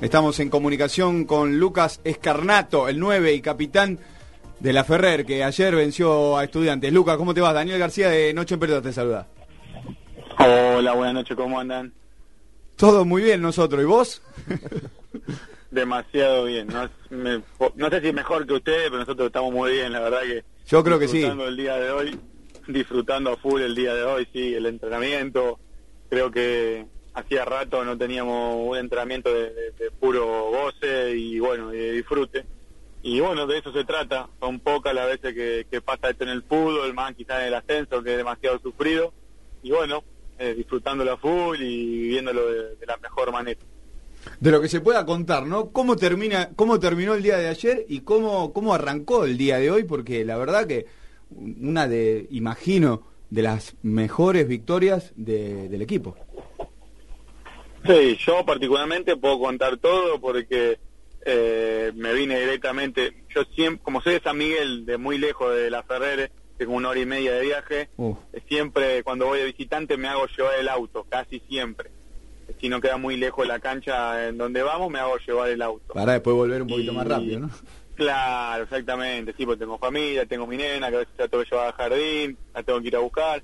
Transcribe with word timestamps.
Estamos 0.00 0.40
en 0.40 0.48
comunicación 0.48 1.26
con 1.26 1.58
Lucas 1.58 2.00
Escarnato, 2.04 2.88
el 2.88 2.98
9 2.98 3.34
y 3.34 3.42
capitán 3.42 3.98
de 4.58 4.72
la 4.72 4.82
Ferrer, 4.82 5.26
que 5.26 5.44
ayer 5.44 5.76
venció 5.76 6.38
a 6.38 6.44
estudiantes. 6.44 6.90
Lucas, 6.90 7.18
¿cómo 7.18 7.34
te 7.34 7.42
vas? 7.42 7.52
Daniel 7.52 7.78
García 7.78 8.08
de 8.08 8.32
Noche 8.32 8.54
en 8.54 8.60
Pelota 8.60 8.80
te 8.80 8.94
saluda. 8.94 9.28
Hola, 10.38 10.94
buenas 10.94 11.12
noches, 11.12 11.36
¿cómo 11.36 11.60
andan? 11.60 11.92
Todo 12.76 13.04
muy 13.04 13.22
bien 13.22 13.42
nosotros, 13.42 13.82
¿y 13.82 13.84
vos? 13.84 14.22
Demasiado 15.70 16.46
bien, 16.46 16.68
no, 16.68 16.88
no 17.76 17.90
sé 17.90 18.00
si 18.00 18.12
mejor 18.14 18.46
que 18.46 18.54
ustedes, 18.54 18.84
pero 18.84 19.00
nosotros 19.00 19.26
estamos 19.26 19.52
muy 19.52 19.72
bien, 19.72 19.92
la 19.92 20.00
verdad 20.00 20.22
que... 20.22 20.44
Yo 20.66 20.82
creo 20.82 20.98
que 20.98 21.08
sí. 21.08 21.18
Disfrutando 21.18 21.46
el 21.46 21.56
día 21.58 21.76
de 21.76 21.90
hoy, 21.90 22.18
disfrutando 22.66 23.32
a 23.32 23.36
full 23.36 23.60
el 23.60 23.74
día 23.74 23.94
de 23.94 24.04
hoy, 24.04 24.26
sí, 24.32 24.54
el 24.54 24.64
entrenamiento, 24.64 25.60
creo 26.08 26.30
que 26.30 26.86
hacía 27.20 27.44
rato 27.44 27.84
no 27.84 27.96
teníamos 27.96 28.56
un 28.58 28.76
entrenamiento 28.76 29.32
de, 29.32 29.72
puro 29.98 30.50
goce 30.50 31.16
y 31.16 31.38
bueno, 31.38 31.70
de 31.70 31.92
disfrute. 31.92 32.44
Y 33.02 33.20
bueno, 33.20 33.46
de 33.46 33.58
eso 33.58 33.72
se 33.72 33.84
trata. 33.84 34.28
Son 34.40 34.60
pocas 34.60 34.94
las 34.94 35.06
veces 35.06 35.34
que, 35.70 35.80
pasa 35.80 36.10
esto 36.10 36.24
en 36.24 36.30
el 36.30 36.42
fútbol, 36.42 36.92
más 36.92 37.14
quizás 37.14 37.40
en 37.40 37.46
el 37.46 37.54
ascenso, 37.54 38.02
que 38.02 38.12
es 38.12 38.16
demasiado 38.16 38.58
sufrido. 38.58 39.12
Y 39.62 39.70
bueno, 39.70 40.04
eh, 40.38 40.54
disfrutándolo 40.54 41.12
a 41.12 41.16
full 41.16 41.60
y 41.60 41.86
viviéndolo 41.86 42.46
de, 42.50 42.86
la 42.86 42.96
mejor 42.98 43.32
manera. 43.32 43.60
De 44.38 44.50
lo 44.50 44.60
que 44.60 44.68
se 44.68 44.80
pueda 44.80 45.06
contar, 45.06 45.46
¿no? 45.46 45.70
¿Cómo, 45.70 45.96
termina, 45.96 46.50
cómo 46.56 46.78
terminó 46.78 47.14
el 47.14 47.22
día 47.22 47.38
de 47.38 47.48
ayer 47.48 47.86
y 47.88 48.00
cómo, 48.00 48.52
cómo 48.52 48.74
arrancó 48.74 49.24
el 49.24 49.38
día 49.38 49.56
de 49.58 49.70
hoy? 49.70 49.84
Porque 49.84 50.24
la 50.26 50.36
verdad 50.36 50.66
que 50.66 50.86
una 51.30 51.88
de, 51.88 52.26
imagino, 52.30 53.02
de 53.30 53.42
las 53.42 53.76
mejores 53.82 54.46
victorias 54.46 55.12
del 55.16 55.80
equipo. 55.80 56.16
Sí, 57.86 58.18
yo 58.26 58.44
particularmente 58.44 59.16
puedo 59.16 59.38
contar 59.38 59.78
todo 59.78 60.20
porque 60.20 60.78
eh, 61.24 61.92
me 61.94 62.12
vine 62.12 62.40
directamente, 62.40 63.24
yo 63.34 63.44
siempre, 63.54 63.82
como 63.82 64.00
soy 64.00 64.14
de 64.14 64.20
San 64.20 64.36
Miguel, 64.36 64.84
de 64.84 64.98
muy 64.98 65.18
lejos 65.18 65.54
de 65.54 65.70
la 65.70 65.82
Ferrere, 65.82 66.30
tengo 66.58 66.74
una 66.74 66.90
hora 66.90 67.00
y 67.00 67.06
media 67.06 67.32
de 67.32 67.40
viaje, 67.40 67.88
eh, 67.98 68.42
siempre 68.48 69.02
cuando 69.02 69.26
voy 69.26 69.40
de 69.40 69.46
visitante 69.46 69.96
me 69.96 70.08
hago 70.08 70.26
llevar 70.26 70.58
el 70.58 70.68
auto, 70.68 71.06
casi 71.08 71.40
siempre. 71.48 71.90
Si 72.60 72.68
no 72.68 72.80
queda 72.80 72.96
muy 72.96 73.16
lejos 73.16 73.46
la 73.46 73.60
cancha 73.60 74.28
en 74.28 74.36
donde 74.36 74.62
vamos, 74.62 74.90
me 74.90 74.98
hago 74.98 75.16
llevar 75.18 75.50
el 75.50 75.62
auto. 75.62 75.94
Para 75.94 76.14
después 76.14 76.34
volver 76.34 76.62
un 76.62 76.68
poquito 76.68 76.92
más 76.92 77.06
rápido, 77.06 77.40
¿no? 77.40 77.50
Claro, 77.94 78.64
exactamente, 78.64 79.34
sí, 79.36 79.46
porque 79.46 79.60
tengo 79.60 79.78
familia, 79.78 80.26
tengo 80.26 80.46
mi 80.46 80.56
nena, 80.56 80.88
que 80.88 80.96
a 80.96 80.98
veces 81.00 81.14
la 81.18 81.28
tengo 81.28 81.44
que 81.44 81.50
llevar 81.50 81.66
al 81.68 81.72
jardín, 81.74 82.38
la 82.54 82.62
tengo 82.62 82.80
que 82.80 82.88
ir 82.88 82.96
a 82.96 83.00
buscar 83.00 83.42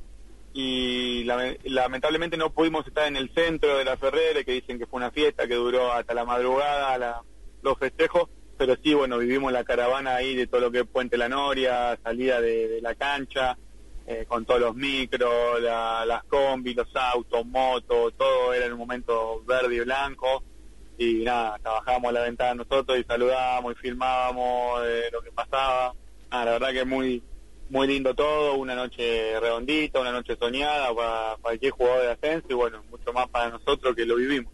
y 0.58 1.24
lamentablemente 1.24 2.38
no 2.38 2.50
pudimos 2.50 2.86
estar 2.86 3.06
en 3.06 3.16
el 3.16 3.30
centro 3.34 3.76
de 3.76 3.84
la 3.84 3.98
Ferrere, 3.98 4.42
que 4.42 4.52
dicen 4.52 4.78
que 4.78 4.86
fue 4.86 4.96
una 4.96 5.10
fiesta 5.10 5.46
que 5.46 5.54
duró 5.54 5.92
hasta 5.92 6.14
la 6.14 6.24
madrugada, 6.24 7.22
los 7.60 7.78
festejos, 7.78 8.30
pero 8.56 8.74
sí, 8.82 8.94
bueno, 8.94 9.18
vivimos 9.18 9.52
la 9.52 9.64
caravana 9.64 10.16
ahí 10.16 10.34
de 10.34 10.46
todo 10.46 10.62
lo 10.62 10.70
que 10.70 10.78
es 10.78 10.86
Puente 10.86 11.18
La 11.18 11.28
Noria, 11.28 11.98
salida 12.02 12.40
de, 12.40 12.80
la 12.80 12.94
cancha, 12.94 13.58
eh, 14.06 14.24
con 14.26 14.46
todos 14.46 14.60
los 14.60 14.74
micros, 14.74 15.60
las 15.60 16.24
combis, 16.24 16.74
los 16.74 16.88
autos, 16.96 17.44
motos, 17.44 18.14
todo 18.16 18.54
era 18.54 18.64
en 18.64 18.72
un 18.72 18.78
momento 18.78 19.42
verde 19.44 19.74
y 19.74 19.80
blanco, 19.80 20.42
y 20.96 21.16
nada, 21.16 21.58
trabajábamos 21.58 22.08
a 22.08 22.12
la 22.12 22.22
ventana 22.22 22.54
nosotros 22.54 22.98
y 22.98 23.04
saludábamos 23.04 23.74
y 23.74 23.76
filmábamos 23.76 24.80
eh, 24.86 25.10
lo 25.12 25.20
que 25.20 25.32
pasaba. 25.32 25.92
la 26.30 26.44
verdad 26.46 26.72
que 26.72 26.86
muy 26.86 27.22
muy 27.68 27.88
lindo 27.88 28.14
todo, 28.14 28.54
una 28.54 28.74
noche 28.74 29.38
redondita, 29.40 30.00
una 30.00 30.12
noche 30.12 30.36
soñada 30.36 30.94
para 30.94 31.36
cualquier 31.40 31.72
jugador 31.72 32.02
de 32.02 32.10
ascenso 32.12 32.46
y 32.50 32.54
bueno, 32.54 32.82
mucho 32.90 33.12
más 33.12 33.28
para 33.28 33.50
nosotros 33.50 33.94
que 33.94 34.04
lo 34.04 34.16
vivimos. 34.16 34.52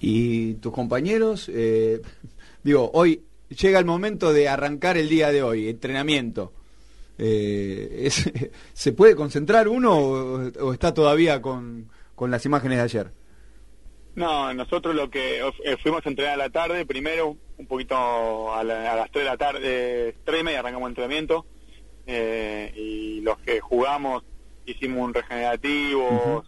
¿Y 0.00 0.54
tus 0.54 0.72
compañeros? 0.72 1.50
Eh, 1.52 2.00
digo, 2.62 2.90
hoy 2.94 3.22
llega 3.48 3.78
el 3.78 3.84
momento 3.84 4.32
de 4.32 4.48
arrancar 4.48 4.96
el 4.96 5.08
día 5.08 5.30
de 5.30 5.42
hoy, 5.42 5.68
entrenamiento. 5.68 6.52
Eh, 7.18 8.08
¿Se 8.72 8.92
puede 8.92 9.14
concentrar 9.14 9.68
uno 9.68 9.96
o, 9.96 10.72
está 10.72 10.92
todavía 10.92 11.40
con, 11.40 11.88
con, 12.14 12.30
las 12.30 12.44
imágenes 12.44 12.78
de 12.78 12.84
ayer? 12.84 13.12
No, 14.16 14.52
nosotros 14.54 14.94
lo 14.94 15.10
que 15.10 15.40
eh, 15.40 15.76
fuimos 15.82 16.04
a 16.06 16.08
entrenar 16.08 16.34
a 16.34 16.44
la 16.44 16.50
tarde, 16.50 16.86
primero 16.86 17.36
un 17.56 17.66
poquito 17.66 18.52
a, 18.52 18.64
las 18.64 19.10
3 19.10 19.24
de 19.24 19.30
la 19.30 19.36
tarde, 19.36 20.16
3 20.24 20.40
y 20.40 20.44
media 20.44 20.60
arrancamos 20.60 20.88
entrenamiento, 20.88 21.46
eh, 22.06 22.72
y 22.76 23.20
los 23.20 23.38
que 23.38 23.60
jugamos 23.60 24.22
hicimos 24.66 25.04
un 25.04 25.14
regenerativo, 25.14 26.44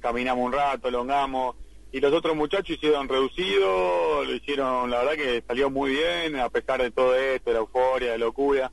caminamos 0.00 0.44
un 0.44 0.52
rato, 0.52 0.88
elongamos, 0.88 1.56
y 1.92 2.00
los 2.00 2.12
otros 2.12 2.34
muchachos 2.34 2.70
hicieron 2.70 3.08
reducido, 3.08 4.24
lo 4.24 4.34
hicieron, 4.34 4.90
la 4.90 4.98
verdad 4.98 5.12
que 5.12 5.44
salió 5.46 5.70
muy 5.70 5.92
bien, 5.92 6.36
a 6.36 6.48
pesar 6.48 6.82
de 6.82 6.90
todo 6.90 7.14
esto, 7.14 7.50
de 7.50 7.54
la 7.54 7.60
euforia, 7.60 8.12
de 8.12 8.18
la 8.18 8.24
locura. 8.24 8.72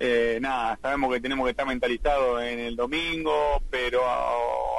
Eh, 0.00 0.38
nada, 0.40 0.78
sabemos 0.80 1.12
que 1.12 1.20
tenemos 1.20 1.46
que 1.46 1.50
estar 1.52 1.66
mentalizados 1.66 2.42
en 2.42 2.60
el 2.60 2.76
domingo, 2.76 3.62
pero 3.70 4.02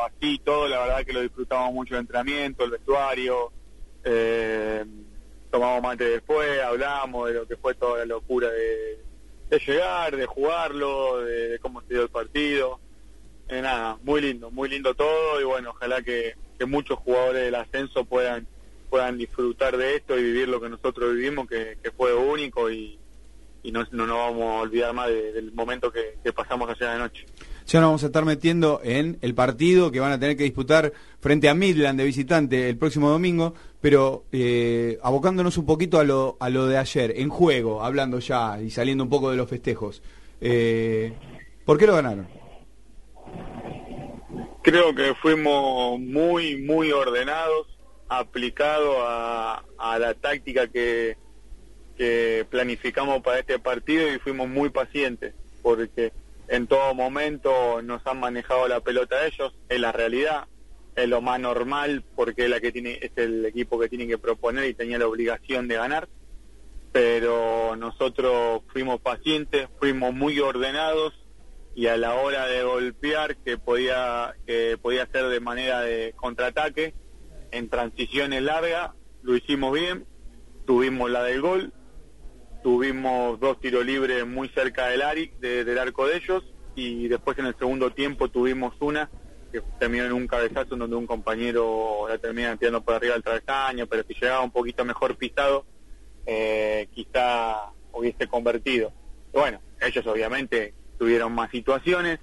así 0.06 0.40
todo, 0.40 0.67
la 0.67 0.79
verdad 0.79 1.06
que 1.06 1.13
lo 1.13 1.22
disfrutamos 1.22 1.73
mucho 1.73 1.96
el 1.96 2.01
entrenamiento, 2.01 2.63
el 2.63 2.72
vestuario, 2.72 3.51
eh, 4.03 4.85
tomamos 5.50 5.81
mate 5.81 6.06
después, 6.06 6.61
hablamos 6.61 7.28
de 7.28 7.34
lo 7.34 7.47
que 7.47 7.57
fue 7.57 7.73
toda 7.73 8.00
la 8.00 8.06
locura 8.06 8.50
de, 8.50 9.09
de 9.49 9.59
llegar, 9.59 10.15
de 10.15 10.25
jugarlo, 10.25 11.21
de, 11.21 11.59
cómo 11.59 11.81
se 11.81 11.93
dio 11.93 12.03
el 12.03 12.09
partido. 12.09 12.79
Eh, 13.47 13.61
nada, 13.61 13.97
muy 14.03 14.21
lindo, 14.21 14.51
muy 14.51 14.69
lindo 14.69 14.93
todo 14.93 15.41
y 15.41 15.43
bueno, 15.43 15.71
ojalá 15.71 16.01
que, 16.01 16.35
muchos 16.67 16.99
jugadores 16.99 17.45
del 17.45 17.55
ascenso 17.55 18.03
puedan 18.03 18.45
puedan 18.89 19.17
disfrutar 19.17 19.77
de 19.77 19.95
esto 19.95 20.19
y 20.19 20.23
vivir 20.23 20.49
lo 20.49 20.59
que 20.59 20.67
nosotros 20.67 21.13
vivimos, 21.13 21.47
que, 21.47 21.77
fue 21.95 22.13
único 22.13 22.69
y, 22.69 22.99
no, 23.71 23.85
no 23.91 24.07
nos 24.07 24.17
vamos 24.17 24.43
a 24.43 24.61
olvidar 24.61 24.93
más 24.93 25.07
del 25.07 25.53
momento 25.53 25.91
que, 25.91 26.17
que 26.23 26.33
pasamos 26.33 26.69
ayer 26.69 26.89
de 26.89 26.97
noche. 26.97 27.25
Ya 27.67 27.79
nos 27.79 27.89
vamos 27.89 28.03
a 28.03 28.07
estar 28.07 28.25
metiendo 28.25 28.81
en 28.83 29.19
el 29.21 29.35
partido 29.35 29.91
que 29.91 29.99
van 29.99 30.11
a 30.11 30.19
tener 30.19 30.35
que 30.35 30.43
disputar 30.43 30.91
frente 31.19 31.49
a 31.49 31.53
Midland 31.53 31.99
de 31.99 32.05
visitante 32.05 32.67
el 32.67 32.77
próximo 32.77 33.09
domingo, 33.09 33.53
pero 33.81 34.25
eh, 34.31 35.00
abocándonos 35.01 35.57
un 35.57 35.66
poquito 35.66 36.00
a 36.00 36.03
lo, 36.03 36.38
a 36.40 36.50
lo 36.50 36.67
de 36.67 36.78
ayer, 36.78 37.13
en 37.17 37.29
juego, 37.29 37.84
hablando 37.84 38.19
ya 38.19 38.62
y 38.62 38.69
saliendo 38.69 39.03
un 39.03 39.09
poco 39.09 39.31
de 39.31 39.38
los 39.38 39.50
festejos. 39.50 40.01
Eh, 40.41 41.13
¿Por 41.66 41.78
qué 41.78 41.88
lo 41.88 41.95
ganaron? 41.95 42.28
Creo 44.62 44.94
que 44.94 45.13
fuimos 45.16 46.00
muy, 46.00 46.57
muy 46.57 46.91
ordenados, 46.91 47.67
aplicados 48.09 48.95
a, 49.00 49.63
a 49.78 50.00
la 50.00 50.13
táctica 50.13 50.67
que, 50.67 51.16
que 51.97 52.46
planificamos 52.50 53.22
para 53.22 53.40
este 53.40 53.59
partido 53.59 54.11
y 54.11 54.19
fuimos 54.19 54.50
muy 54.50 54.69
pacientes, 54.69 55.34
porque 55.61 56.11
en 56.47 56.67
todo 56.67 56.94
momento 56.94 57.81
nos 57.81 58.06
han 58.07 58.19
manejado 58.19 58.67
la 58.67 58.81
pelota 58.81 59.25
ellos, 59.25 59.53
es 59.69 59.79
la 59.79 59.91
realidad, 59.91 60.47
es 60.99 61.09
lo 61.09 61.21
más 61.21 61.39
normal 61.39 62.03
porque 62.15 62.43
es, 62.43 62.49
la 62.49 62.59
que 62.59 62.71
tiene, 62.71 62.99
es 63.01 63.11
el 63.15 63.45
equipo 63.45 63.79
que 63.79 63.89
tiene 63.89 64.07
que 64.07 64.17
proponer 64.17 64.65
y 64.65 64.73
tenía 64.73 64.99
la 64.99 65.07
obligación 65.07 65.67
de 65.67 65.75
ganar, 65.75 66.09
pero 66.91 67.75
nosotros 67.75 68.61
fuimos 68.71 68.99
pacientes, 69.01 69.67
fuimos 69.79 70.13
muy 70.13 70.39
ordenados 70.39 71.13
y 71.75 71.87
a 71.87 71.97
la 71.97 72.15
hora 72.15 72.45
de 72.47 72.63
golpear 72.63 73.37
que 73.37 73.57
podía, 73.57 74.35
que 74.45 74.77
podía 74.81 75.05
ser 75.07 75.27
de 75.27 75.39
manera 75.39 75.81
de 75.81 76.13
contraataque, 76.15 76.93
en 77.51 77.69
transiciones 77.69 78.41
largas, 78.43 78.91
lo 79.21 79.35
hicimos 79.35 79.73
bien, 79.73 80.05
tuvimos 80.66 81.09
la 81.09 81.23
del 81.23 81.41
gol, 81.41 81.73
tuvimos 82.63 83.39
dos 83.39 83.59
tiros 83.59 83.85
libres 83.85 84.27
muy 84.27 84.49
cerca 84.49 84.87
del, 84.87 85.01
ari, 85.01 85.31
del 85.39 85.77
arco 85.77 86.07
de 86.07 86.17
ellos 86.17 86.43
y 86.75 87.07
después 87.07 87.37
en 87.39 87.47
el 87.47 87.55
segundo 87.57 87.91
tiempo 87.91 88.29
tuvimos 88.29 88.75
una 88.79 89.09
que 89.51 89.61
terminó 89.79 90.05
en 90.05 90.13
un 90.13 90.27
cabezazo 90.27 90.75
donde 90.75 90.95
un 90.95 91.07
compañero 91.07 92.05
la 92.07 92.17
termina 92.17 92.55
tirando 92.57 92.81
por 92.81 92.95
arriba 92.95 93.13
del 93.13 93.23
travesaño, 93.23 93.87
pero 93.87 94.03
si 94.07 94.13
llegaba 94.13 94.41
un 94.41 94.51
poquito 94.51 94.85
mejor 94.85 95.15
pisado, 95.17 95.66
eh, 96.25 96.87
quizá 96.93 97.72
hubiese 97.91 98.28
convertido. 98.28 98.91
Bueno, 99.34 99.61
ellos 99.81 100.05
obviamente 100.07 100.73
tuvieron 100.97 101.34
más 101.34 101.51
situaciones, 101.51 102.19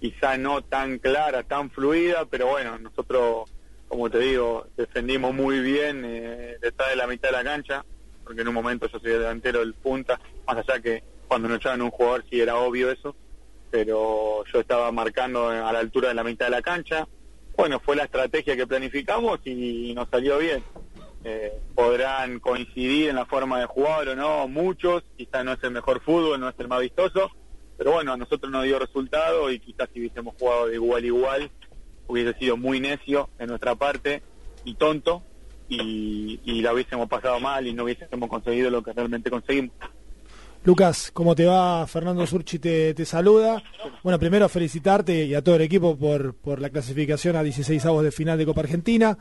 quizá 0.00 0.36
no 0.36 0.62
tan 0.62 0.98
clara, 0.98 1.42
tan 1.42 1.70
fluida, 1.70 2.26
pero 2.26 2.48
bueno, 2.48 2.78
nosotros, 2.78 3.50
como 3.88 4.10
te 4.10 4.18
digo, 4.18 4.66
defendimos 4.76 5.34
muy 5.34 5.60
bien 5.60 6.02
eh, 6.04 6.56
detrás 6.60 6.90
de 6.90 6.96
la 6.96 7.06
mitad 7.06 7.30
de 7.30 7.36
la 7.36 7.44
cancha, 7.44 7.84
porque 8.24 8.42
en 8.42 8.48
un 8.48 8.54
momento 8.54 8.86
yo 8.88 8.98
soy 8.98 9.12
el 9.12 9.20
delantero 9.20 9.60
del 9.60 9.74
punta, 9.74 10.20
más 10.46 10.58
allá 10.58 10.80
que 10.80 11.02
cuando 11.26 11.48
nos 11.48 11.58
echaban 11.58 11.82
un 11.82 11.90
jugador 11.90 12.24
sí 12.30 12.40
era 12.40 12.56
obvio 12.56 12.90
eso, 12.90 13.16
pero 13.70 14.44
yo 14.52 14.60
estaba 14.60 14.90
marcando 14.92 15.48
a 15.48 15.72
la 15.72 15.78
altura 15.78 16.08
de 16.08 16.14
la 16.14 16.24
mitad 16.24 16.46
de 16.46 16.50
la 16.50 16.62
cancha. 16.62 17.06
Bueno, 17.56 17.80
fue 17.80 17.96
la 17.96 18.04
estrategia 18.04 18.56
que 18.56 18.66
planificamos 18.66 19.40
y 19.44 19.92
nos 19.94 20.08
salió 20.10 20.38
bien. 20.38 20.62
Eh, 21.28 21.60
podrán 21.74 22.38
coincidir 22.38 23.08
en 23.08 23.16
la 23.16 23.26
forma 23.26 23.58
de 23.58 23.66
jugar 23.66 24.08
o 24.08 24.14
no, 24.14 24.46
muchos, 24.46 25.02
quizás 25.16 25.44
no 25.44 25.54
es 25.54 25.64
el 25.64 25.72
mejor 25.72 26.00
fútbol, 26.00 26.38
no 26.38 26.48
es 26.48 26.54
el 26.58 26.68
más 26.68 26.80
vistoso, 26.80 27.32
pero 27.76 27.90
bueno, 27.90 28.12
a 28.12 28.16
nosotros 28.16 28.52
nos 28.52 28.62
dio 28.62 28.78
resultado 28.78 29.50
y 29.50 29.58
quizás 29.58 29.88
si 29.92 29.98
hubiésemos 29.98 30.36
jugado 30.38 30.68
de 30.68 30.74
igual 30.76 31.02
a 31.02 31.06
igual, 31.06 31.50
hubiese 32.06 32.38
sido 32.38 32.56
muy 32.56 32.78
necio 32.78 33.28
en 33.40 33.48
nuestra 33.48 33.74
parte 33.74 34.22
y 34.64 34.74
tonto 34.74 35.24
y, 35.68 36.38
y 36.44 36.62
la 36.62 36.72
hubiésemos 36.72 37.08
pasado 37.08 37.40
mal 37.40 37.66
y 37.66 37.72
no 37.72 37.82
hubiésemos 37.82 38.30
conseguido 38.30 38.70
lo 38.70 38.84
que 38.84 38.92
realmente 38.92 39.28
conseguimos. 39.28 39.74
Lucas, 40.66 41.12
¿cómo 41.12 41.36
te 41.36 41.46
va? 41.46 41.86
Fernando 41.86 42.26
Surchi 42.26 42.58
te, 42.58 42.92
te, 42.92 43.04
saluda. 43.04 43.62
Bueno, 44.02 44.18
primero 44.18 44.48
felicitarte 44.48 45.24
y 45.24 45.32
a 45.32 45.40
todo 45.40 45.54
el 45.54 45.62
equipo 45.62 45.96
por, 45.96 46.34
por 46.34 46.60
la 46.60 46.70
clasificación 46.70 47.36
a 47.36 47.44
16 47.44 47.86
avos 47.86 48.02
de 48.02 48.10
final 48.10 48.36
de 48.36 48.46
Copa 48.46 48.62
Argentina. 48.62 49.16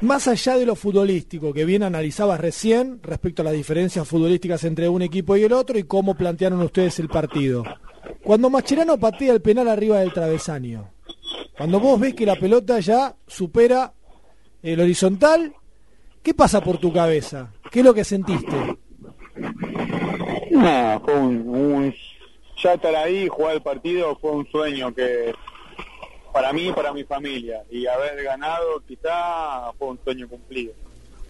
Más 0.00 0.26
allá 0.26 0.56
de 0.56 0.64
lo 0.64 0.76
futbolístico 0.76 1.52
que 1.52 1.66
bien 1.66 1.82
analizabas 1.82 2.40
recién 2.40 3.00
respecto 3.02 3.42
a 3.42 3.44
las 3.44 3.52
diferencias 3.52 4.08
futbolísticas 4.08 4.64
entre 4.64 4.88
un 4.88 5.02
equipo 5.02 5.36
y 5.36 5.42
el 5.42 5.52
otro 5.52 5.78
y 5.78 5.82
cómo 5.82 6.14
plantearon 6.14 6.62
ustedes 6.62 6.98
el 7.00 7.08
partido. 7.08 7.62
Cuando 8.22 8.48
Mascherano 8.48 8.98
patea 8.98 9.34
el 9.34 9.42
penal 9.42 9.68
arriba 9.68 10.00
del 10.00 10.14
travesaño, 10.14 10.90
cuando 11.54 11.80
vos 11.80 12.00
ves 12.00 12.14
que 12.14 12.24
la 12.24 12.36
pelota 12.36 12.80
ya 12.80 13.14
supera 13.26 13.92
el 14.62 14.80
horizontal, 14.80 15.52
¿qué 16.22 16.32
pasa 16.32 16.62
por 16.62 16.78
tu 16.78 16.90
cabeza? 16.94 17.52
¿Qué 17.70 17.80
es 17.80 17.84
lo 17.84 17.92
que 17.92 18.04
sentiste? 18.04 18.83
Fue 21.04 21.14
un, 21.14 21.94
ya 22.62 22.74
estar 22.74 22.94
ahí, 22.94 23.26
jugar 23.26 23.56
el 23.56 23.62
partido, 23.62 24.16
fue 24.20 24.30
un 24.30 24.46
sueño 24.46 24.94
que 24.94 25.34
para 26.32 26.52
mí 26.52 26.68
y 26.68 26.72
para 26.72 26.92
mi 26.92 27.02
familia. 27.02 27.64
Y 27.70 27.86
haber 27.86 28.22
ganado 28.22 28.80
quizá 28.86 29.72
fue 29.78 29.88
un 29.88 29.98
sueño 30.04 30.28
cumplido. 30.28 30.72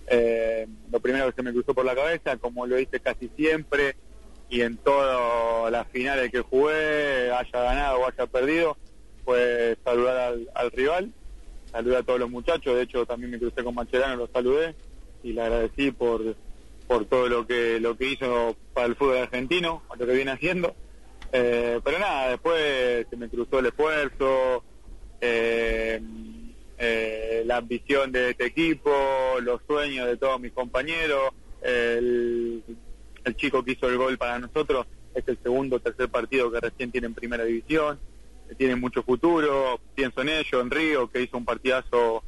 Eh, 0.09 0.67
lo 0.93 1.01
primero 1.01 1.27
que 1.27 1.37
se 1.37 1.43
me 1.43 1.53
cruzó 1.53 1.73
por 1.73 1.87
la 1.87 1.95
cabeza, 1.95 2.37
como 2.37 2.67
lo 2.67 2.79
hice 2.79 3.01
casi 3.01 3.31
siempre, 3.35 3.97
y 4.51 4.61
en 4.61 4.77
todas 4.77 5.73
las 5.73 5.89
finales 5.89 6.31
que 6.31 6.41
jugué, 6.41 7.31
haya 7.33 7.63
ganado 7.63 8.01
o 8.01 8.07
haya 8.07 8.27
perdido, 8.27 8.77
fue 9.25 9.79
saludar 9.83 10.37
al, 10.55 10.71
rival, 10.71 11.11
saludar 11.73 12.03
a 12.03 12.05
todos 12.05 12.21
los 12.21 12.31
muchachos, 12.31 12.77
de 12.77 12.83
hecho 12.83 13.07
también 13.07 13.31
me 13.31 13.39
crucé 13.39 13.65
con 13.65 13.75
Macherano, 13.75 14.17
lo 14.17 14.27
saludé 14.27 14.75
y 15.23 15.33
le 15.33 15.41
agradecí 15.41 15.91
por 15.93 16.37
por 16.87 17.07
todo 17.07 17.29
lo 17.29 17.47
que 17.47 17.81
lo 17.81 17.97
que 17.97 18.11
hizo 18.11 18.57
para 18.73 18.87
el 18.87 18.97
fútbol 18.97 19.19
argentino, 19.19 19.83
lo 19.99 20.07
que 20.07 20.13
viene 20.13 20.33
haciendo. 20.33 20.75
Eh, 21.33 21.81
pero 21.85 21.99
nada, 21.99 22.31
después 22.31 23.07
se 23.11 23.17
me 23.17 23.29
cruzó 23.29 23.59
el 23.59 23.67
esfuerzo, 23.67 24.63
eh, 25.21 26.01
eh, 26.79 27.43
la 27.47 27.57
ambición 27.57 28.13
de 28.13 28.31
este 28.31 28.47
equipo, 28.47 28.91
los 29.43 29.61
sueños 29.67 30.07
de 30.07 30.17
todos 30.17 30.41
mis 30.41 30.53
compañeros, 30.53 31.31
el, 31.63 32.63
el 33.25 33.37
chico 33.37 33.65
que 33.65 33.73
hizo 33.73 33.89
el 33.89 33.97
gol 33.97 34.19
para 34.19 34.39
nosotros 34.39 34.87
es 35.15 35.27
el 35.27 35.39
segundo 35.43 35.77
o 35.77 35.81
tercer 35.81 36.09
partido 36.09 36.51
que 36.51 36.61
recién 36.61 36.91
tiene 36.91 37.07
en 37.07 37.15
primera 37.15 37.45
división, 37.45 37.99
tiene 38.59 38.77
mucho 38.77 39.03
futuro, 39.03 39.81
pienso 39.95 40.23
en 40.23 40.29
ello, 40.29 40.61
en 40.61 40.71
Río, 40.71 41.11
que 41.11 41.23
hizo 41.23 41.37
un 41.37 41.45
partidazo 41.45 42.23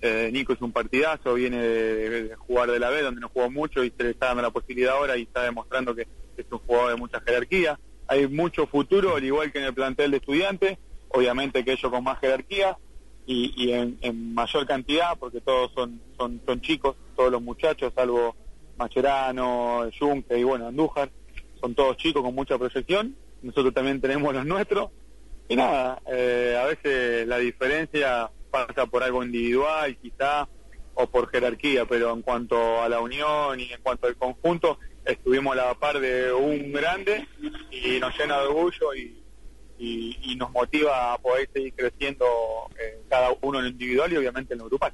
eh, 0.00 0.30
Nico 0.32 0.52
es 0.52 0.60
un 0.60 0.72
partidazo, 0.72 1.34
viene 1.34 1.60
de, 1.60 2.34
jugar 2.36 2.70
de 2.70 2.78
la 2.78 2.90
B, 2.90 3.02
donde 3.02 3.20
no 3.20 3.28
jugó 3.28 3.50
mucho 3.50 3.82
y 3.82 3.92
se 3.96 4.04
le 4.04 4.10
está 4.10 4.26
dando 4.26 4.42
la 4.42 4.50
posibilidad 4.50 4.94
ahora 4.94 5.16
y 5.16 5.22
está 5.22 5.42
demostrando 5.42 5.94
que 5.94 6.06
es 6.36 6.46
un 6.50 6.58
jugador 6.58 6.90
de 6.90 6.96
mucha 6.96 7.20
jerarquía. 7.20 7.78
Hay 8.06 8.26
mucho 8.28 8.66
futuro, 8.66 9.16
al 9.16 9.24
igual 9.24 9.52
que 9.52 9.58
en 9.58 9.64
el 9.64 9.74
plantel 9.74 10.10
de 10.10 10.18
estudiantes, 10.18 10.78
obviamente 11.08 11.64
que 11.64 11.72
ellos 11.72 11.90
con 11.90 12.04
más 12.04 12.18
jerarquía 12.20 12.78
y, 13.26 13.72
en, 13.72 14.34
mayor 14.34 14.66
cantidad, 14.66 15.18
porque 15.18 15.40
todos 15.40 15.70
son, 15.74 16.00
son, 16.16 16.60
chicos, 16.62 16.96
todos 17.14 17.30
los 17.30 17.42
muchachos, 17.42 17.92
salvo 17.94 18.34
Macherano, 18.78 19.90
Junque 19.98 20.38
y 20.38 20.44
bueno, 20.44 20.68
Andújar, 20.68 21.10
son 21.60 21.74
todos 21.74 21.96
chicos 21.98 22.22
con 22.22 22.34
mucha 22.34 22.56
proyección. 22.56 23.16
Nosotros 23.42 23.74
también 23.74 24.00
tenemos 24.00 24.32
los 24.32 24.46
nuestros. 24.46 24.90
Y 25.48 25.56
nada, 25.56 26.00
eh, 26.10 26.58
a 26.60 26.64
veces 26.66 27.26
la 27.26 27.38
diferencia 27.38 28.30
pasa 28.50 28.86
por 28.86 29.02
algo 29.02 29.22
individual 29.22 29.96
quizá 29.96 30.48
o 31.00 31.06
por 31.06 31.30
jerarquía, 31.30 31.86
pero 31.86 32.12
en 32.12 32.22
cuanto 32.22 32.82
a 32.82 32.88
la 32.88 33.00
unión 33.00 33.60
y 33.60 33.72
en 33.72 33.80
cuanto 33.82 34.08
al 34.08 34.16
conjunto, 34.16 34.78
estuvimos 35.04 35.52
a 35.56 35.66
la 35.66 35.74
par 35.74 36.00
de 36.00 36.32
un 36.32 36.72
grande 36.72 37.26
y 37.70 38.00
nos 38.00 38.18
llena 38.18 38.40
de 38.40 38.46
orgullo 38.46 38.94
y, 38.94 39.14
nos 40.36 40.50
motiva 40.52 41.14
a 41.14 41.18
poder 41.18 41.48
seguir 41.52 41.72
creciendo 41.74 42.24
eh, 42.80 43.00
cada 43.08 43.30
uno 43.42 43.58
en 43.58 43.64
lo 43.64 43.70
individual 43.70 44.12
y 44.12 44.16
obviamente 44.16 44.54
en 44.54 44.60
lo 44.60 44.66
grupal. 44.66 44.92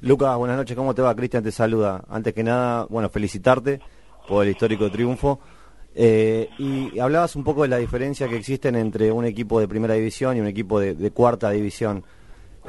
Lucas, 0.00 0.36
buenas 0.36 0.56
noches, 0.56 0.74
¿cómo 0.74 0.94
te 0.94 1.02
va? 1.02 1.14
Cristian 1.14 1.42
te 1.42 1.52
saluda. 1.52 2.04
Antes 2.08 2.32
que 2.32 2.42
nada, 2.42 2.86
bueno, 2.88 3.10
felicitarte 3.10 3.80
por 4.26 4.44
el 4.44 4.52
histórico 4.52 4.90
triunfo. 4.90 5.40
Eh, 5.94 6.48
y 6.58 6.98
hablabas 6.98 7.36
un 7.36 7.44
poco 7.44 7.62
de 7.62 7.68
la 7.68 7.76
diferencia 7.76 8.28
que 8.28 8.36
existen 8.36 8.76
entre 8.76 9.12
un 9.12 9.26
equipo 9.26 9.60
de 9.60 9.68
primera 9.68 9.94
división 9.94 10.36
y 10.36 10.40
un 10.40 10.46
equipo 10.46 10.80
de 10.80 11.10
cuarta 11.10 11.50
división. 11.50 12.04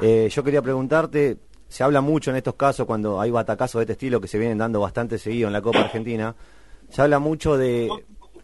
Eh, 0.02 0.28
yo 0.30 0.42
quería 0.42 0.62
preguntarte, 0.62 1.38
se 1.68 1.84
habla 1.84 2.00
mucho 2.00 2.30
en 2.30 2.36
estos 2.36 2.54
casos 2.54 2.86
cuando 2.86 3.20
hay 3.20 3.30
batacazos 3.30 3.80
de 3.80 3.84
este 3.84 3.92
estilo 3.92 4.20
que 4.20 4.28
se 4.28 4.38
vienen 4.38 4.58
dando 4.58 4.80
bastante 4.80 5.18
seguido 5.18 5.48
en 5.48 5.52
la 5.52 5.62
Copa 5.62 5.80
Argentina, 5.80 6.34
se 6.88 7.02
habla 7.02 7.18
mucho 7.18 7.56
de 7.56 7.88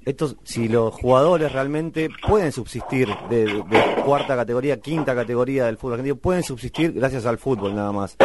estos, 0.04 0.36
si 0.44 0.68
los 0.68 0.94
jugadores 0.94 1.52
realmente 1.52 2.08
pueden 2.26 2.52
subsistir 2.52 3.08
de, 3.28 3.64
cuarta 4.04 4.36
categoría, 4.36 4.80
quinta 4.80 5.14
categoría 5.14 5.66
del 5.66 5.78
fútbol 5.78 5.94
argentino, 5.94 6.16
pueden 6.16 6.44
subsistir 6.44 6.92
gracias 6.92 7.26
al 7.26 7.38
fútbol 7.38 7.74
nada 7.74 7.90
más. 7.90 8.16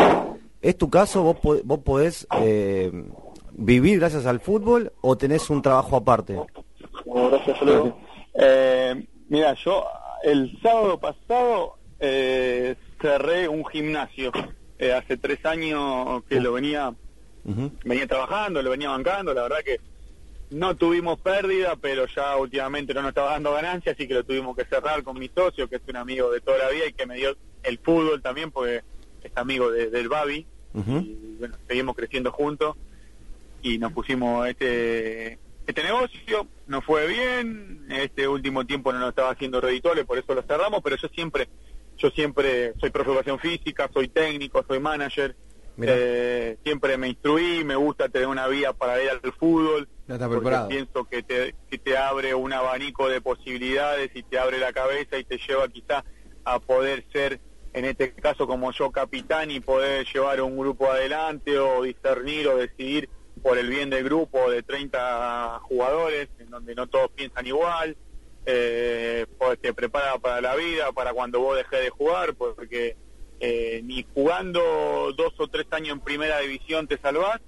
¿Es 0.62 0.78
tu 0.78 0.90
caso? 0.92 1.24
¿Vos, 1.24 1.38
vos 1.64 1.80
podés 1.80 2.28
eh, 2.40 2.92
vivir 3.54 4.00
gracias 4.00 4.28
al 4.28 4.40
fútbol 4.40 4.94
o 5.02 5.18
tenés 5.18 5.50
un 5.50 5.62
trabajo 5.62 5.96
aparte? 5.96 6.40
gracias, 7.06 7.58
eh, 8.36 9.08
mira, 9.28 9.56
yo 9.56 9.84
el 10.24 10.60
sábado 10.62 11.00
pasado 11.00 11.78
eh, 12.00 12.76
cerré 13.02 13.48
un 13.48 13.66
gimnasio. 13.66 14.32
Eh, 14.78 14.94
hace 14.94 15.18
tres 15.18 15.46
años 15.46 16.24
que 16.28 16.40
lo 16.40 16.54
venía, 16.54 16.94
venía 17.44 18.08
trabajando, 18.08 18.62
lo 18.62 18.72
venía 18.72 18.90
bancando, 18.90 19.34
la 19.34 19.44
verdad 19.44 19.60
que 19.64 19.80
no 20.50 20.76
tuvimos 20.76 21.20
pérdida, 21.20 21.76
pero 21.76 22.08
ya 22.08 22.36
últimamente 22.36 22.94
no 22.94 23.02
nos 23.02 23.10
estaba 23.10 23.32
dando 23.32 23.54
ganancias, 23.54 23.96
así 23.96 24.08
que 24.08 24.16
lo 24.16 24.24
tuvimos 24.24 24.56
que 24.56 24.66
cerrar 24.66 25.04
con 25.04 25.20
mi 25.20 25.30
socio, 25.30 25.70
que 25.70 25.78
es 25.78 25.82
un 25.88 25.98
amigo 25.98 26.32
de 26.32 26.42
toda 26.42 26.58
la 26.58 26.70
vida 26.70 26.88
y 26.88 26.94
que 26.94 27.06
me 27.06 27.16
dio 27.16 27.36
el 27.64 27.78
fútbol 27.78 28.22
también, 28.22 28.52
porque 28.52 28.82
es 29.24 29.32
amigo 29.36 29.72
del 29.72 30.10
Babi, 30.10 30.46
y 30.74 31.36
bueno, 31.38 31.56
seguimos 31.68 31.96
creciendo 31.96 32.32
juntos 32.32 32.76
y 33.62 33.78
nos 33.78 33.92
pusimos 33.94 34.48
este 34.48 35.38
este 35.68 35.84
negocio, 35.84 36.48
no 36.68 36.82
fue 36.82 37.08
bien, 37.08 37.86
este 37.90 38.28
último 38.28 38.66
tiempo 38.66 38.92
no 38.92 39.00
nos 39.00 39.10
estaba 39.10 39.32
haciendo 39.32 39.62
reditores, 39.62 40.06
por 40.06 40.18
eso 40.18 40.34
lo 40.34 40.42
cerramos, 40.42 40.82
pero 40.84 40.96
yo 40.98 41.08
siempre 41.10 41.48
yo 42.02 42.10
siempre 42.10 42.74
soy 42.80 42.90
profesor 42.90 43.40
física, 43.40 43.90
soy 43.94 44.08
técnico, 44.08 44.64
soy 44.68 44.80
manager, 44.80 45.36
eh, 45.82 46.58
siempre 46.64 46.98
me 46.98 47.10
instruí, 47.10 47.64
me 47.64 47.76
gusta 47.76 48.10
tener 48.10 48.28
una 48.28 48.48
vía 48.48 48.74
para 48.74 49.02
ir 49.02 49.10
al 49.10 49.20
fútbol, 49.34 49.88
porque 50.08 50.58
pienso 50.68 51.06
que 51.06 51.24
te, 51.24 51.56
que 51.70 51.78
te 51.78 51.98
abre 51.98 52.34
un 52.34 52.54
abanico 52.54 53.08
de 53.08 53.22
posibilidades 53.22 54.10
y 54.14 54.24
te 54.24 54.40
abre 54.40 54.60
la 54.60 54.74
cabeza 54.74 55.18
y 55.18 55.24
te 55.24 55.38
lleva 55.38 55.68
quizá 55.68 56.04
a 56.44 56.60
poder 56.60 57.06
ser, 57.14 57.40
en 57.74 57.86
este 57.86 58.14
caso 58.14 58.48
como 58.48 58.72
yo, 58.72 58.92
capitán 58.92 59.52
y 59.52 59.60
poder 59.60 60.06
llevar 60.12 60.42
un 60.42 60.58
grupo 60.58 60.92
adelante 60.92 61.58
o 61.60 61.84
discernir 61.84 62.48
o 62.48 62.58
decidir 62.58 63.10
por 63.42 63.58
el 63.58 63.70
bien 63.70 63.90
del 63.90 64.04
grupo 64.04 64.52
de 64.52 64.62
30 64.62 65.60
jugadores, 65.62 66.30
en 66.40 66.50
donde 66.50 66.76
no 66.76 66.88
todos 66.88 67.12
piensan 67.12 67.48
igual 67.48 67.96
eh, 68.46 69.26
pues 69.38 69.60
te 69.60 69.74
prepara 69.74 70.18
para 70.18 70.42
la 70.42 70.56
vida, 70.56 70.92
para 70.92 71.14
cuando 71.14 71.40
vos 71.40 71.58
dejes 71.58 71.84
de 71.84 71.90
jugar, 71.90 72.34
porque 72.36 72.96
eh, 73.40 73.82
ni 73.84 74.06
jugando 74.14 75.14
dos 75.16 75.34
o 75.38 75.48
tres 75.48 75.68
años 75.72 75.94
en 75.94 76.00
primera 76.00 76.40
división 76.40 76.88
te 76.88 76.98
salvás, 76.98 77.40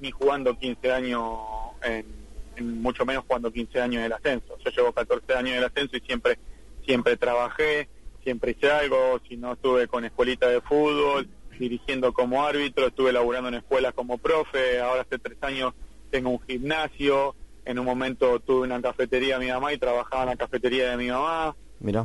ni 0.00 0.10
jugando 0.10 0.58
15 0.58 0.92
años, 0.92 1.38
en, 1.82 2.80
mucho 2.80 3.04
menos 3.04 3.24
jugando 3.26 3.52
15 3.52 3.80
años 3.80 3.98
en 4.00 4.04
el 4.04 4.12
ascenso. 4.12 4.58
Yo 4.64 4.70
llevo 4.70 4.92
14 4.92 5.32
años 5.34 5.50
en 5.52 5.58
el 5.58 5.64
ascenso 5.64 5.96
y 5.96 6.00
siempre, 6.00 6.38
siempre 6.84 7.16
trabajé, 7.16 7.88
siempre 8.22 8.52
hice 8.52 8.70
algo, 8.70 9.20
si 9.28 9.36
no 9.36 9.54
estuve 9.54 9.86
con 9.86 10.04
escuelita 10.04 10.48
de 10.48 10.60
fútbol, 10.60 11.28
dirigiendo 11.58 12.12
como 12.12 12.44
árbitro, 12.46 12.86
estuve 12.86 13.12
laburando 13.12 13.48
en 13.48 13.56
escuelas 13.56 13.94
como 13.94 14.18
profe, 14.18 14.80
ahora 14.80 15.02
hace 15.02 15.18
tres 15.18 15.38
años 15.42 15.74
tengo 16.10 16.30
un 16.30 16.40
gimnasio, 16.40 17.34
en 17.68 17.78
un 17.78 17.84
momento 17.84 18.40
tuve 18.40 18.66
una 18.66 18.80
cafetería 18.80 19.38
mi 19.38 19.48
mamá 19.48 19.74
y 19.74 19.78
trabajaba 19.78 20.22
en 20.22 20.28
la 20.30 20.36
cafetería 20.36 20.90
de 20.90 20.96
mi 20.96 21.08
mamá. 21.10 21.54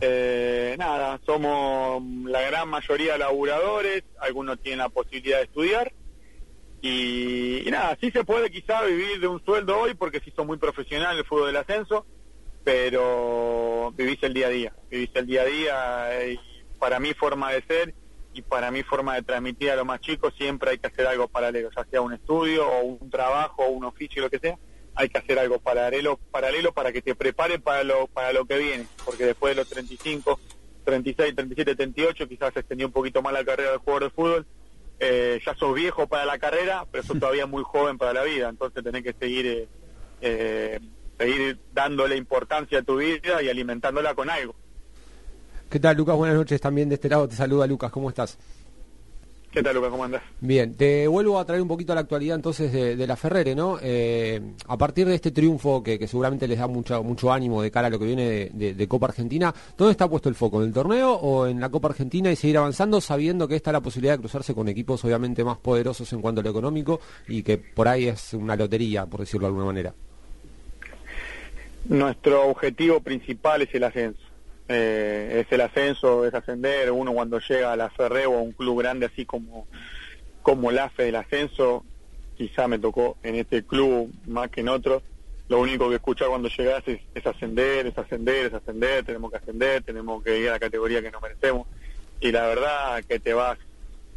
Eh, 0.02 0.76
nada, 0.78 1.22
somos 1.26 2.04
la 2.26 2.42
gran 2.42 2.68
mayoría 2.68 3.18
laburadores, 3.18 4.04
algunos 4.20 4.60
tienen 4.60 4.80
la 4.80 4.90
posibilidad 4.90 5.38
de 5.38 5.46
estudiar. 5.46 5.94
Y, 6.82 7.64
nada, 7.72 7.98
sí 8.02 8.12
se 8.12 8.26
puede 8.26 8.52
quizá 8.52 8.84
vivir 8.84 9.22
de 9.22 9.28
un 9.28 9.44
sueldo 9.46 9.80
hoy 9.80 9.94
porque 9.94 10.20
sí 10.20 10.34
son 10.36 10.48
muy 10.48 10.58
profesional 10.58 11.18
el 11.18 11.24
fútbol 11.24 11.48
del 11.48 11.56
ascenso, 11.56 12.06
pero 12.66 13.94
vivís 13.96 14.22
el 14.24 14.34
día 14.34 14.48
a 14.48 14.50
día, 14.50 14.74
vivís 14.92 15.12
el 15.14 15.26
día 15.26 15.44
a 15.44 15.46
día 15.46 16.30
y 16.30 16.40
para 16.78 17.00
mi 17.00 17.14
forma 17.14 17.54
de 17.54 17.62
ser 17.62 17.94
y 18.34 18.42
para 18.42 18.70
mi 18.70 18.84
forma 18.84 19.16
de 19.16 19.22
transmitir 19.22 19.72
a 19.72 19.78
los 19.78 19.86
más 19.86 20.02
chicos 20.02 20.34
siempre 20.38 20.72
hay 20.72 20.78
que 20.78 20.88
hacer 20.88 21.08
algo 21.08 21.30
paralelo, 21.30 21.70
ya 21.74 21.86
sea 21.86 22.02
un 22.02 22.12
estudio 22.12 22.68
o 22.68 22.84
un 22.84 23.10
trabajo 23.10 23.64
o 23.64 23.70
un 23.70 23.86
oficio, 23.86 24.22
lo 24.22 24.30
que 24.30 24.40
sea 24.40 24.58
hay 24.96 25.10
que 25.10 25.18
hacer 25.18 25.40
algo 25.40 25.60
paralelo, 25.60 26.20
paralelo 26.32 26.74
para 26.74 26.92
que 26.92 27.02
te 27.02 27.16
prepare 27.16 27.60
para 27.60 27.84
lo, 27.84 28.08
para 28.08 28.34
lo 28.34 28.46
que 28.46 28.58
viene, 28.58 28.86
porque 29.06 29.26
después 29.26 29.56
de 29.56 29.62
los 29.62 29.70
35, 29.70 30.40
36, 30.84 31.36
37, 31.36 31.76
38 31.76 32.28
quizás 32.28 32.54
se 32.54 32.60
extendió 32.60 32.88
un 32.88 32.94
poquito 32.94 33.22
más 33.22 33.34
la 33.34 33.44
carrera 33.44 33.72
del 33.72 33.80
jugador 33.80 34.04
de 34.04 34.10
fútbol 34.10 34.48
eh, 35.00 35.42
ya 35.46 35.56
sos 35.56 35.74
viejo 35.76 36.08
para 36.08 36.26
la 36.26 36.38
carrera, 36.38 36.86
pero 36.92 37.04
sos 37.04 37.20
todavía 37.20 37.46
muy 37.46 37.64
joven 37.64 37.98
para 37.98 38.14
la 38.14 38.24
vida, 38.24 38.50
entonces 38.50 38.84
tenés 38.84 39.04
que 39.04 39.14
seguir, 39.14 39.46
eh, 39.48 39.68
eh, 40.22 40.80
seguir 41.18 41.60
dándole 41.74 42.16
importancia 42.16 42.80
a 42.80 42.84
tu 42.84 42.98
vida 42.98 43.42
y 43.42 43.50
alimentándola 43.50 44.16
con 44.16 44.30
algo. 44.30 44.56
¿Qué 45.70 45.80
tal, 45.80 45.98
Lucas? 45.98 46.16
Buenas 46.16 46.38
noches 46.38 46.62
también 46.62 46.88
de 46.88 46.96
este 46.96 47.10
lado. 47.10 47.28
Te 47.28 47.36
saluda 47.36 47.66
Lucas, 47.66 47.92
¿cómo 47.92 48.10
estás? 48.10 48.38
¿Qué 49.54 49.62
tal, 49.62 49.76
Lucas? 49.76 49.92
¿Cómo 49.92 50.04
andás? 50.04 50.24
Bien, 50.42 50.74
te 50.74 51.08
vuelvo 51.08 51.38
a 51.38 51.46
traer 51.46 51.62
un 51.62 51.68
poquito 51.68 51.92
a 51.92 51.96
la 51.96 52.02
actualidad 52.02 52.36
entonces 52.36 52.74
de, 52.74 53.06
la 53.06 53.16
Ferrere, 53.16 53.54
¿no? 53.54 53.78
Eh, 53.84 54.42
a 54.68 54.78
partir 54.80 55.06
de 55.06 55.14
este 55.14 55.30
triunfo 55.30 55.84
que, 55.84 56.08
seguramente 56.08 56.48
les 56.48 56.58
da 56.58 56.66
mucho, 56.66 57.04
mucho 57.04 57.32
ánimo 57.32 57.62
de 57.62 57.70
cara 57.70 57.86
a 57.86 57.90
lo 57.92 58.00
que 58.00 58.06
viene 58.06 58.50
de, 58.52 58.88
Copa 58.88 59.06
Argentina, 59.08 59.54
¿dónde 59.78 59.92
está 59.92 60.10
puesto 60.10 60.28
el 60.28 60.34
foco? 60.34 60.60
¿En 60.60 60.70
el 60.70 60.74
torneo 60.74 61.14
o 61.14 61.46
en 61.46 61.60
la 61.60 61.70
Copa 61.70 61.90
Argentina 61.90 62.32
y 62.32 62.36
seguir 62.36 62.58
avanzando 62.58 63.00
sabiendo 63.00 63.48
que 63.48 63.56
está 63.56 63.72
la 63.72 63.82
posibilidad 63.82 64.16
de 64.16 64.22
cruzarse 64.22 64.56
con 64.56 64.68
equipos 64.68 65.06
obviamente 65.06 65.44
más 65.44 65.60
poderosos 65.60 66.12
en 66.14 66.22
cuanto 66.22 66.42
a 66.42 66.44
lo 66.44 66.50
económico 66.50 67.00
y 67.28 67.44
que 67.44 67.60
por 67.60 67.88
ahí 67.88 68.08
es 68.08 68.34
una 68.34 68.56
lotería, 68.56 69.06
por 69.06 69.20
decirlo 69.20 69.46
de 69.46 69.50
alguna 69.50 69.66
manera? 69.66 69.94
Nuestro 71.86 72.48
objetivo 72.48 73.02
principal 73.02 73.62
es 73.62 73.70
el 73.76 73.84
ascenso 73.84 74.33
eh, 74.68 75.44
es 75.46 75.52
el 75.52 75.62
ascenso, 75.62 76.26
es 76.26 76.34
ascender, 76.34 76.92
uno 76.92 77.14
cuando 77.14 77.40
llega 77.40 77.74
a 77.74 77.76
la 77.76 77.90
Ferre 77.90 78.26
o 78.26 78.38
a 78.38 78.42
un 78.42 78.54
club 78.54 78.80
grande 78.80 79.06
así 79.06 79.26
como, 79.26 79.68
como 80.42 80.72
la 80.72 80.90
FE 80.90 81.04
del 81.06 81.16
ascenso, 81.16 81.86
quizá 82.38 82.68
me 82.68 82.80
tocó 82.80 83.18
en 83.24 83.36
este 83.36 83.64
club 83.64 84.12
más 84.26 84.50
que 84.50 84.62
en 84.62 84.70
otros, 84.70 85.04
lo 85.50 85.60
único 85.60 85.90
que 85.90 85.96
escuchar 85.96 86.30
cuando 86.30 86.50
llegas 86.50 86.84
es, 86.88 87.26
ascender, 87.26 87.88
es 87.88 87.98
ascender, 87.98 88.48
es 88.48 88.54
ascender, 88.54 89.04
tenemos 89.06 89.30
que 89.30 89.38
ascender, 89.38 89.84
tenemos 89.84 90.24
que 90.24 90.40
ir 90.40 90.50
a 90.50 90.54
la 90.54 90.60
categoría 90.60 91.02
que 91.02 91.12
nos 91.12 91.22
merecemos. 91.22 91.68
Y 92.22 92.32
la 92.32 92.48
verdad 92.48 93.04
que 93.04 93.20
te 93.20 93.34
vas 93.34 93.58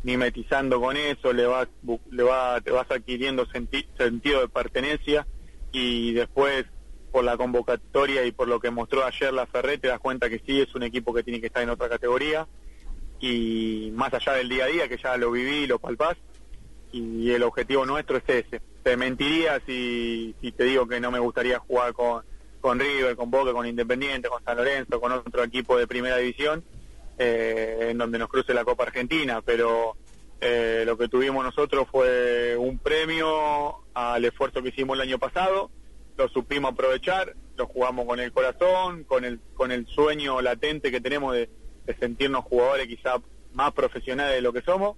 mimetizando 0.03 0.81
con 0.81 0.97
eso, 0.97 1.33
le 1.33 1.47
vas, 1.47 1.69
le 2.11 2.23
va, 2.23 2.61
te 2.61 2.71
vas 2.71 2.89
adquiriendo 2.91 3.45
sentido 3.47 4.41
de 4.41 4.49
pertenencia 4.49 5.27
y 5.73 6.13
después 6.13 6.65
por 7.17 7.25
la 7.25 7.39
convocatoria 7.39 8.27
y 8.27 8.33
por 8.33 8.47
lo 8.47 8.61
que 8.61 8.71
mostró 8.71 9.03
ayer 9.03 9.33
la 9.33 9.47
Ferret, 9.47 9.81
te 9.81 9.89
das 9.89 9.99
cuenta 10.01 10.29
que 10.29 10.39
sí 10.45 10.61
es 10.61 10.75
un 10.75 10.83
equipo 10.83 11.15
que 11.15 11.23
tiene 11.23 11.41
que 11.41 11.47
estar 11.47 11.63
en 11.63 11.71
otra 11.71 11.89
categoría 11.89 12.47
y 13.19 13.91
más 13.95 14.13
allá 14.13 14.35
del 14.35 14.51
día 14.51 14.67
a 14.67 14.67
día, 14.67 14.87
que 14.87 14.99
ya 14.99 15.17
lo 15.17 15.31
viví 15.31 15.67
lo 15.67 15.79
palpás, 15.79 16.19
y 16.93 17.31
el 17.31 17.43
objetivo 17.43 17.87
nuestro 17.87 18.19
es 18.19 18.25
ese. 18.29 18.61
Te 18.83 18.99
mentiría 18.99 19.63
si, 19.65 20.35
si 20.43 20.53
te 20.53 20.65
digo 20.65 20.87
que 20.87 21.01
no 21.01 21.11
me 21.11 21.19
gustaría 21.19 21.59
jugar 21.59 21.95
con, 21.95 22.23
con 22.61 22.79
River, 22.79 23.17
con 23.17 23.31
Boca, 23.31 23.55
con 23.55 23.67
Independiente, 23.67 24.29
con 24.29 24.45
San 24.45 24.59
Lorenzo, 24.59 25.01
con 25.01 25.11
otro 25.13 25.43
equipo 25.43 25.79
de 25.79 25.87
primera 25.87 26.19
división, 26.19 26.65
eh, 27.17 27.89
en 27.93 27.97
donde 27.97 28.19
nos 28.19 28.29
cruce 28.29 28.53
la 28.53 28.67
Copa 28.67 28.85
Argentina, 28.85 29.41
pero 29.41 29.97
eh, 30.43 30.83
lo 30.85 30.99
que 30.99 31.09
tuvimos 31.09 31.43
nosotros 31.43 31.89
fue 31.91 32.59
un 32.59 32.79
premio 32.79 33.87
al 33.95 34.23
esfuerzo 34.23 34.63
que 34.63 34.69
hicimos 34.69 34.97
el 34.97 35.09
año 35.09 35.19
pasado, 35.19 35.71
lo 36.17 36.29
supimos 36.29 36.73
aprovechar, 36.73 37.35
lo 37.57 37.67
jugamos 37.67 38.07
con 38.07 38.21
el 38.21 38.33
corazón, 38.33 39.05
con 39.05 39.25
el, 39.25 39.41
con 39.55 39.73
el 39.73 39.87
sueño 39.87 40.41
latente 40.41 40.91
que 40.91 41.01
tenemos 41.01 41.35
de, 41.35 41.49
sentirnos 42.01 42.45
jugadores 42.45 42.89
quizá 42.89 43.17
más 43.55 43.73
profesionales 43.73 44.35
de 44.35 44.41
lo 44.41 44.53
que 44.53 44.61
somos, 44.63 44.97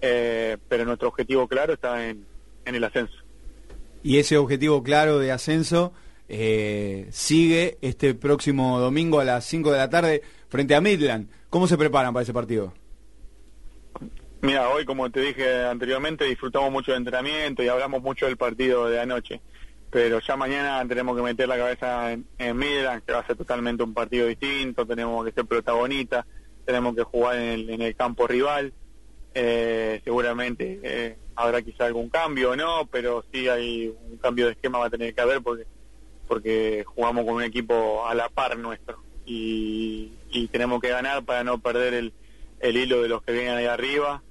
eh, 0.00 0.56
pero 0.68 0.84
nuestro 0.84 1.08
objetivo 1.08 1.46
claro 1.46 1.74
está 1.74 2.08
en, 2.08 2.26
el 2.64 2.82
ascenso. 2.82 3.14
Y 4.02 4.18
ese 4.18 4.36
objetivo 4.36 4.82
claro 4.82 5.20
de 5.20 5.30
ascenso 5.30 5.92
eh, 6.28 7.06
sigue 7.10 7.78
este 7.80 8.14
próximo 8.14 8.80
domingo 8.80 9.20
a 9.20 9.24
las 9.24 9.44
5 9.44 9.70
de 9.70 9.78
la 9.78 9.88
tarde 9.88 10.22
frente 10.48 10.74
a 10.74 10.80
Midland. 10.80 11.28
¿Cómo 11.48 11.68
se 11.68 11.78
preparan 11.78 12.12
para 12.12 12.24
ese 12.24 12.32
partido? 12.32 12.74
Mira, 14.42 14.68
hoy 14.68 14.84
como 14.84 15.10
te 15.10 15.20
dije 15.20 15.64
anteriormente 15.64 16.24
disfrutamos 16.24 16.70
mucho 16.70 16.90
de 16.90 16.98
entrenamiento 16.98 17.62
y 17.62 17.68
hablamos 17.68 18.02
mucho 18.02 18.26
del 18.26 18.36
partido 18.36 18.88
de 18.88 19.00
anoche 19.00 19.40
pero 19.96 20.20
ya 20.20 20.36
mañana 20.36 20.86
tenemos 20.86 21.16
que 21.16 21.22
meter 21.22 21.48
la 21.48 21.56
cabeza 21.56 22.12
en, 22.12 22.26
en 22.36 22.60
que 22.60 23.12
va 23.14 23.20
a 23.20 23.26
ser 23.26 23.34
totalmente 23.34 23.82
un 23.82 23.94
partido 23.94 24.26
distinto, 24.26 24.84
tenemos 24.84 25.24
que 25.24 25.32
ser 25.32 25.46
protagonistas, 25.46 26.26
tenemos 26.66 26.94
que 26.94 27.02
jugar 27.02 27.38
en 27.38 27.80
el, 27.80 27.96
campo 27.96 28.26
rival, 28.26 28.74
eh, 29.32 30.02
seguramente 30.04 30.80
eh, 30.82 31.16
habrá 31.34 31.62
quizá 31.62 31.86
algún 31.86 32.10
cambio 32.10 32.50
o 32.50 32.56
no, 32.56 32.86
pero 32.92 33.24
sí 33.32 33.48
hay 33.48 33.88
un 34.10 34.18
cambio 34.18 34.44
de 34.44 34.52
esquema 34.52 34.80
va 34.80 34.88
a 34.88 34.90
tener 34.90 35.14
que 35.14 35.20
haber 35.22 35.40
porque 35.40 35.64
porque 36.28 36.84
jugamos 36.86 37.24
con 37.24 37.36
un 37.36 37.44
equipo 37.44 38.06
a 38.06 38.14
la 38.14 38.28
par 38.28 38.58
nuestro. 38.58 39.02
Y, 39.24 40.12
y 40.30 40.48
tenemos 40.48 40.82
que 40.82 40.90
ganar 40.90 41.24
para 41.24 41.42
no 41.42 41.56
perder 41.56 41.94
el, 41.94 42.12
el 42.60 42.76
hilo 42.76 43.00
de 43.00 43.08
los 43.08 43.22
que 43.22 43.32
vienen 43.32 43.54
ahí 43.54 43.64
arriba 43.64 44.22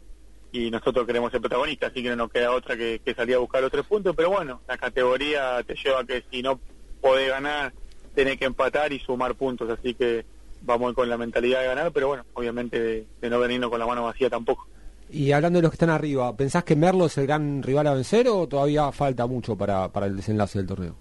y 0.51 0.71
nosotros 0.71 1.05
queremos 1.05 1.31
ser 1.31 1.41
protagonistas, 1.41 1.91
así 1.91 2.01
que 2.01 2.09
no 2.09 2.15
nos 2.15 2.31
queda 2.31 2.51
otra 2.51 2.77
que, 2.77 3.01
salir 3.15 3.35
a 3.35 3.39
buscar 3.39 3.61
los 3.61 3.71
tres 3.71 3.85
puntos, 3.85 4.15
pero 4.15 4.29
bueno, 4.29 4.61
la 4.67 4.77
categoría 4.77 5.61
te 5.63 5.75
lleva 5.75 5.99
a 5.99 6.05
que 6.05 6.23
si 6.31 6.41
no 6.41 6.59
podés 7.01 7.29
ganar, 7.29 7.73
tenés 8.13 8.37
que 8.37 8.45
empatar 8.45 8.93
y 8.93 8.99
sumar 8.99 9.35
puntos, 9.35 9.69
así 9.69 9.93
que 9.93 10.25
vamos 10.61 10.93
con 10.93 11.09
la 11.09 11.17
mentalidad 11.17 11.61
de 11.61 11.67
ganar, 11.67 11.91
pero 11.91 12.07
bueno, 12.07 12.25
obviamente 12.33 13.05
de, 13.21 13.29
no 13.29 13.39
venirnos 13.39 13.69
con 13.69 13.79
la 13.79 13.85
mano 13.85 14.03
vacía 14.03 14.29
tampoco. 14.29 14.67
Y 15.09 15.31
hablando 15.31 15.59
de 15.59 15.63
los 15.63 15.71
que 15.71 15.75
están 15.75 15.89
arriba, 15.89 16.35
¿pensás 16.35 16.63
que 16.63 16.75
Merlo 16.75 17.05
es 17.05 17.17
el 17.17 17.27
gran 17.27 17.61
rival 17.61 17.87
a 17.87 17.93
vencer 17.93 18.27
o 18.27 18.47
todavía 18.47 18.91
falta 18.91 19.27
mucho 19.27 19.55
para, 19.55 19.89
para 19.89 20.07
el 20.07 20.15
desenlace 20.15 20.59
del 20.59 20.67
torneo? 20.67 20.95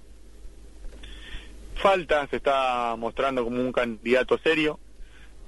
Falta, 1.76 2.26
se 2.28 2.36
está 2.36 2.96
mostrando 2.96 3.44
como 3.44 3.60
un 3.60 3.72
candidato 3.72 4.38
serio. 4.38 4.78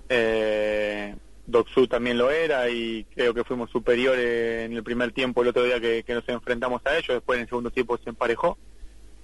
Eh, 0.09 1.15
Doxu 1.47 1.87
también 1.87 2.19
lo 2.19 2.31
era 2.31 2.69
y 2.69 3.05
creo 3.15 3.33
que 3.33 3.45
fuimos 3.45 3.71
superiores 3.71 4.67
en 4.67 4.73
el 4.73 4.83
primer 4.83 5.12
tiempo 5.12 5.43
el 5.43 5.49
otro 5.49 5.62
día 5.62 5.81
que, 5.81 6.05
nos 6.09 6.29
enfrentamos 6.29 6.83
a 6.85 6.97
ellos, 6.97 7.09
después 7.09 7.37
en 7.37 7.43
el 7.43 7.49
segundo 7.49 7.71
tiempo 7.71 7.99
se 7.99 8.11
emparejó. 8.11 8.59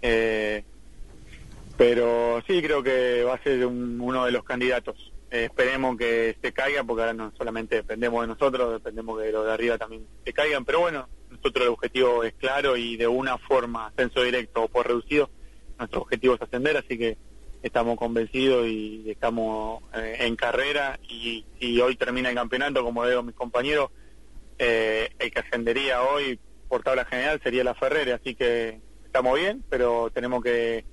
Eh, 0.01 0.65
pero 1.77 2.43
sí, 2.47 2.63
creo 2.63 2.83
que 2.83 3.25
va 3.25 3.35
a 3.35 3.43
ser 3.43 3.67
uno 3.67 4.25
de 4.25 4.33
los 4.33 4.45
candidatos. 4.45 5.13
Eh, 5.31 5.45
esperemos 5.47 5.97
que 5.97 6.37
se 6.43 6.53
caiga, 6.53 6.85
porque 6.85 7.03
ahora 7.03 7.15
no 7.15 7.33
solamente 7.37 7.77
dependemos 7.77 8.21
de 8.21 8.29
nosotros, 8.29 8.73
dependemos 8.75 9.21
de 9.21 9.33
los 9.33 9.47
de 9.47 9.53
arriba 9.53 9.79
también 9.79 10.07
se 10.25 10.33
caigan, 10.33 10.65
pero 10.65 10.81
bueno, 10.81 11.09
nosotros 11.31 11.65
el 11.65 11.73
objetivo 11.73 12.23
es 12.23 12.35
claro 12.35 12.77
y 12.77 12.97
de 12.97 13.09
una 13.09 13.39
forma, 13.39 13.87
ascenso 13.87 14.23
directo 14.23 14.65
o 14.65 14.69
por 14.69 14.87
reducido, 14.87 15.31
nuestro 15.79 16.03
objetivo 16.03 16.35
es 16.35 16.43
ascender, 16.43 16.77
así 16.77 16.99
que 16.99 17.17
estamos 17.63 17.97
convencidos 17.97 18.67
y 18.67 19.05
estamos 19.07 19.83
eh, 19.95 20.17
en 20.21 20.37
carrera 20.37 20.99
y 21.09 21.45
si 21.61 21.81
hoy 21.81 21.97
termina 21.97 22.29
el 22.29 22.35
campeonato, 22.35 22.83
como 22.83 23.07
digo 23.07 23.23
mis 23.23 23.35
compañeros, 23.35 23.91
eh, 24.59 25.11
el 25.19 25.31
que 25.31 25.41
ascendería 25.41 26.03
hoy 26.03 26.39
por 26.69 26.83
tabla 26.83 27.05
general 27.05 27.41
sería 27.43 27.65
la 27.65 27.75
Ferrere, 27.75 28.13
así 28.13 28.35
que 28.35 28.81
estamos 29.05 29.39
bien, 29.39 29.63
pero 29.69 30.11
tenemos 30.13 30.43
que 30.43 30.85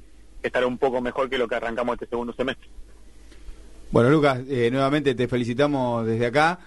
estar 0.44 0.64
un 0.66 0.78
poco 0.78 1.02
mejor 1.02 1.30
que 1.30 1.38
lo 1.38 1.48
que 1.48 1.56
arrancamos 1.56 1.94
este 1.94 2.08
segundo 2.08 2.34
semestre. 2.34 2.70
Bueno, 3.92 4.10
Lucas, 4.12 4.42
eh, 4.48 4.70
nuevamente 4.72 5.16
te 5.16 5.28
felicitamos 5.28 6.06
desde 6.06 6.28
acá 6.28 6.60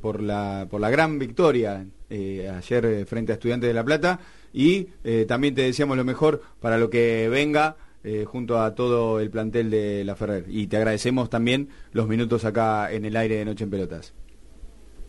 por, 0.00 0.20
la, 0.20 0.66
por 0.68 0.80
la 0.80 0.90
gran 0.90 1.20
victoria 1.20 1.86
ayer 2.10 3.06
frente 3.06 3.30
a 3.30 3.34
Estudiantes 3.34 3.68
de 3.68 3.74
La 3.74 3.84
Plata 3.84 4.18
y 4.52 4.84
también 5.28 5.54
te 5.54 5.62
deseamos 5.62 5.96
lo 5.96 6.04
mejor 6.04 6.42
para 6.60 6.76
lo 6.76 6.90
que 6.90 7.28
venga 7.28 7.76
eh, 8.02 8.24
junto 8.26 8.60
a 8.60 8.74
todo 8.74 9.20
el 9.20 9.30
plantel 9.30 9.70
de 9.70 10.04
la 10.04 10.16
Ferrer. 10.16 10.44
Y 10.48 10.66
te 10.66 10.76
agradecemos 10.76 11.30
también 11.30 11.68
los 11.92 12.08
minutos 12.08 12.44
acá 12.44 12.90
en 12.90 13.04
el 13.04 13.16
aire 13.16 13.36
de 13.36 13.44
Noche 13.44 13.64
en 13.64 13.70
Pelotas. 13.70 14.14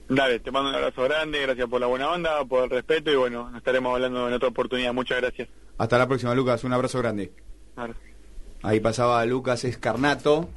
Dale, 0.10 0.40
te 0.40 0.52
mando 0.52 0.70
un 0.70 0.76
abrazo 0.76 1.04
grande, 1.04 1.42
gracias 1.42 1.70
por 1.70 1.80
la 1.80 1.88
buena 1.88 2.12
onda, 2.12 2.44
por 2.44 2.66
el 2.66 2.70
respeto 2.70 3.12
y 3.12 3.16
bueno, 3.16 3.50
nos 3.50 3.58
estaremos 3.60 3.94
hablando 3.94 4.28
en 4.28 4.34
otra 4.34 4.50
oportunidad. 4.50 4.94
Muchas 4.94 5.22
gracias. 5.22 5.48
Hasta 5.78 5.98
la 5.98 6.08
próxima, 6.08 6.36
Lucas. 6.36 6.64
Un 6.66 6.74
abrazo 6.74 7.00
grande. 7.00 7.32
Ahí 8.62 8.80
pasaba 8.82 9.26
Lucas 9.26 9.64
Escarnato. 9.64 10.50